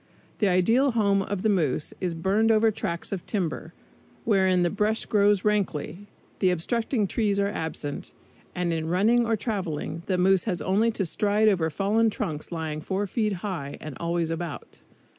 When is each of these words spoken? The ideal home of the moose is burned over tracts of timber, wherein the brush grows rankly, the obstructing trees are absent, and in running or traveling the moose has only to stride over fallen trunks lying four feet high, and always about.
The 0.39 0.47
ideal 0.47 0.93
home 0.93 1.21
of 1.21 1.43
the 1.43 1.47
moose 1.49 1.93
is 2.01 2.15
burned 2.15 2.49
over 2.51 2.71
tracts 2.71 3.11
of 3.11 3.23
timber, 3.27 3.71
wherein 4.25 4.63
the 4.63 4.71
brush 4.71 5.05
grows 5.05 5.45
rankly, 5.45 6.07
the 6.39 6.49
obstructing 6.49 7.05
trees 7.05 7.39
are 7.39 7.45
absent, 7.47 8.11
and 8.55 8.73
in 8.73 8.87
running 8.89 9.27
or 9.27 9.35
traveling 9.35 10.01
the 10.07 10.17
moose 10.17 10.45
has 10.45 10.59
only 10.59 10.89
to 10.89 11.05
stride 11.05 11.47
over 11.49 11.69
fallen 11.69 12.09
trunks 12.09 12.51
lying 12.51 12.81
four 12.81 13.05
feet 13.05 13.31
high, 13.45 13.77
and 13.79 13.95
always 13.99 14.31
about. 14.31 14.79